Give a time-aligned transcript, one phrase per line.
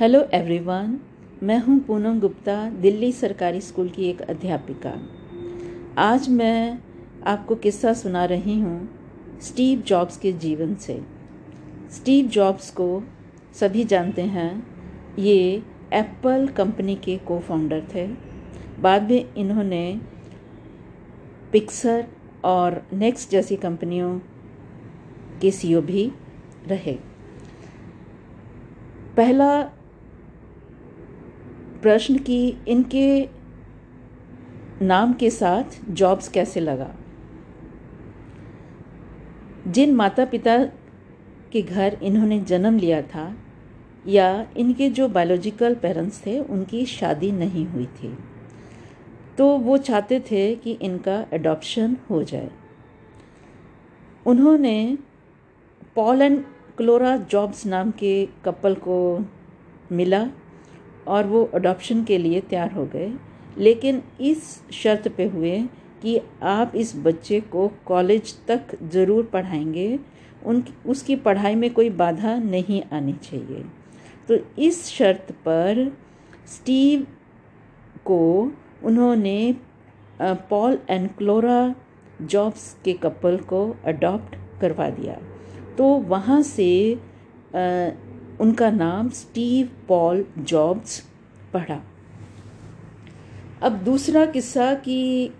[0.00, 1.00] Hello everyone
[1.42, 4.92] मैं हूँ पूनम गुप्ता, दिल्ली सरकारी स्कूल की एक अध्यापिका।
[5.98, 6.78] आज मैं
[7.26, 8.88] आपको किस्सा सुना रही हूँ
[9.42, 11.00] स्टीव जॉब्स के जीवन से।
[11.90, 13.02] स्टीव जॉब्स को
[13.60, 14.66] सभी जानते हैं।
[15.18, 15.62] ये
[15.92, 18.06] एप्पल कंपनी के को फाउंडर थे।
[18.80, 20.00] बाद में इन्होंने
[21.52, 22.06] पिक्सर
[22.44, 24.18] और नेक्स्ट जैसी कंपनियों
[25.42, 26.12] के सीईओ भी
[26.66, 26.98] रहे।
[29.16, 29.75] पहला
[31.86, 33.28] प्रश्न कि इनके
[34.82, 36.88] नाम के साथ जॉब्स कैसे लगा?
[39.68, 40.56] जिन माता पिता
[41.52, 43.36] के घर इन्होंने जन्म लिया था
[44.06, 48.16] या इनके जो बायोलॉजिकल पेरेंट्स थे, उनकी शादी नहीं हुई थी
[49.38, 52.50] तो वो चाहते थे कि इनका एडॉप्शन हो जाए।
[54.26, 54.98] उन्होंने
[55.96, 56.42] पॉल एंड
[56.76, 58.98] क्लोरा जॉब्स नाम के कपल को
[59.92, 60.28] मिला।
[61.08, 63.12] और वो अडॉप्शन के लिए तैयार हो गए।
[63.58, 65.58] लेकिन इस शर्त पे हुए
[66.02, 69.98] कि आप इस बच्चे को कॉलेज तक ज़रूर पढ़ाएँगे।
[70.46, 73.64] उन, उसकी पढ़ाई में कोई बाधा नहीं आनी चाहिए।
[74.28, 75.96] तो इस शर्त पर
[76.46, 77.06] स्टीव
[78.04, 78.52] को
[78.84, 79.54] उन्होंने
[80.22, 81.74] पॉल एंड क्लोरा
[82.22, 85.18] जॉब्स के कपल को अडॉप्ट करवा दिया।
[85.78, 86.68] तो वहाँ से
[88.40, 91.00] उनका नाम स्टीव पॉल जॉब्स
[91.52, 91.80] पढ़ा।
[93.62, 95.30] अब दूसरा किस्सा कि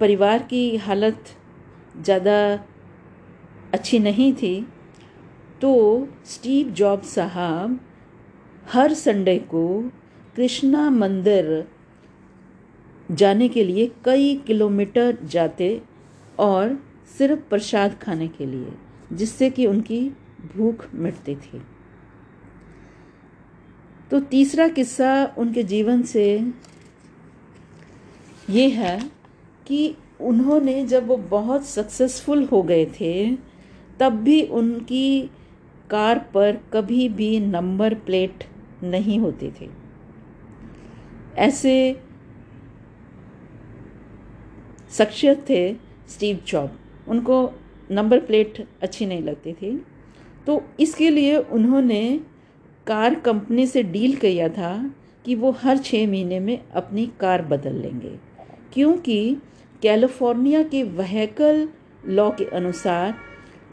[0.00, 1.24] परिवार की हालत
[1.96, 2.38] ज़्यादा
[3.74, 4.54] अच्छी नहीं थी
[5.60, 5.72] तो
[6.26, 7.78] स्टीव जॉब्स साहब
[8.66, 9.66] हर संडे को
[10.36, 11.66] कृष्णा मंदिर
[13.10, 15.70] जाने के लिए कई किलोमीटर जाते
[16.38, 16.78] और
[17.18, 18.72] सिर्फ़ प्रसाद खाने के लिए,
[19.12, 20.00] जिससे कि उनकी
[20.56, 21.60] भूख मिटती थी।
[24.12, 26.52] तो तीसरा किस्सा उनके जीवन से
[28.50, 29.10] ये है
[29.66, 33.36] कि उन्होंने जब वो बहुत सक्सेसफुल हो गए थे,
[34.00, 35.30] तब भी उनकी
[35.90, 38.44] कार पर कभी भी नंबर प्लेट
[38.82, 39.70] नहीं होती थी।
[41.36, 42.00] ऐसे
[44.90, 45.74] शख्सियत थे
[46.08, 46.78] स्टीव जॉब।
[47.08, 47.52] उनको
[47.90, 49.86] नंबर प्लेट अच्छी नहीं लगती थी।
[50.46, 52.20] तो इसके लिए उन्होंने
[52.86, 54.72] कार कंपनी से डील किया था
[55.24, 58.16] कि वो हर छः महीने में अपनी कार बदल लेंगे,
[58.72, 59.36] क्योंकि
[59.82, 61.68] कैलिफ़ोर्निया के वहीकल
[62.08, 63.14] लॉ के अनुसार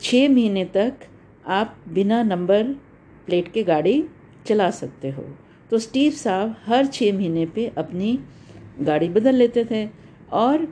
[0.00, 1.06] छः महीने तक
[1.46, 2.62] आप बिना नंबर
[3.26, 4.04] प्लेट के गाड़ी
[4.46, 5.24] चला सकते हो।
[5.70, 8.18] तो स्टीव साहब हर छः महीने पे अपनी
[8.80, 9.88] गाड़ी बदल लेते थे
[10.32, 10.68] और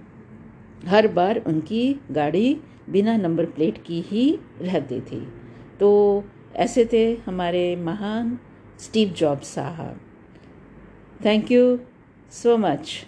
[0.86, 2.56] हर बार उनकी गाड़ी
[2.90, 4.30] बिना नंबर प्लेट की ही
[4.60, 5.26] रहती थी।
[5.80, 6.24] तो
[6.56, 8.38] ऐसे थे हमारे महान
[8.80, 10.00] स्टीव जॉब साहब।
[11.24, 11.78] Thank you
[12.32, 13.06] so much